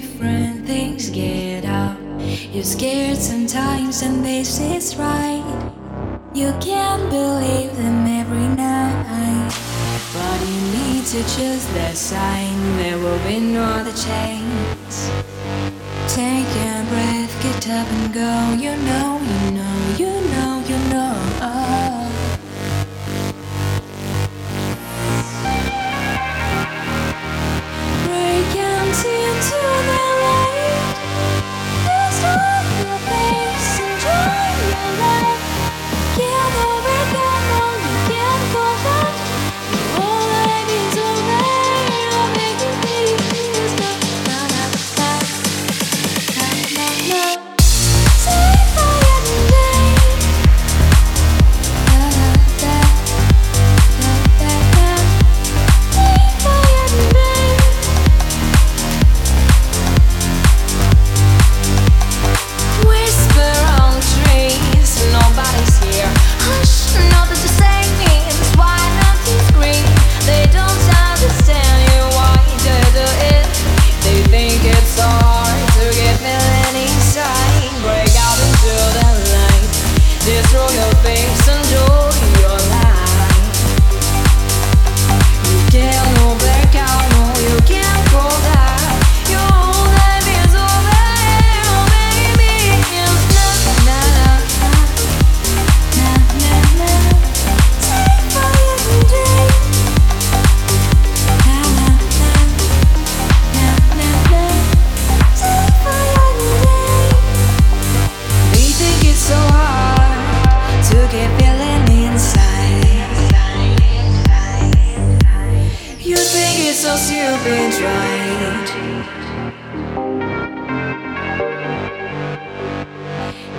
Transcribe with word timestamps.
different 0.00 0.66
things 0.66 1.08
get 1.08 1.64
up. 1.64 1.96
You're 2.52 2.70
scared 2.76 3.16
sometimes, 3.16 4.02
and 4.02 4.22
this 4.22 4.60
is 4.60 4.96
right. 4.96 5.72
You 6.34 6.52
can't 6.60 7.08
believe 7.08 7.74
them 7.76 8.06
every 8.06 8.48
night. 8.64 9.52
But 10.16 10.38
you 10.50 10.60
need 10.76 11.04
to 11.14 11.20
choose 11.34 11.64
the 11.76 11.88
sign, 11.94 12.58
there 12.76 12.98
will 12.98 13.22
be 13.26 13.38
no 13.40 13.62
other 13.62 13.96
chance. 14.06 14.96
Take 16.14 16.52
a 16.70 16.84
breath, 16.90 17.34
get 17.42 17.64
up 17.78 17.88
and 17.96 18.12
go, 18.12 18.32
you 18.62 18.76
know 18.88 19.08
you 19.32 19.45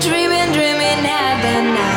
Dreaming, 0.00 0.52
dreaming 0.52 1.04
at 1.04 1.42
the 1.42 1.62
night. 1.74 1.89